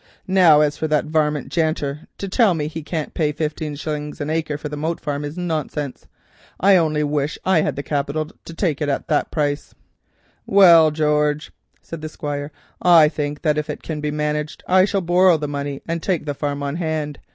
[0.25, 4.19] Now as for that varmint, Janter, to tell me that he can't pay fifteen shillings
[4.19, 6.07] an acre for the Moat Farm, is nonsense.
[6.59, 9.75] I only wish I had the capital to take it at the price, that I
[10.47, 11.51] du." "Well, George,"
[11.83, 12.51] said the Squire,
[12.81, 16.25] "I think that if it can be managed I shall borrow the money and take
[16.25, 17.19] the farm on hand.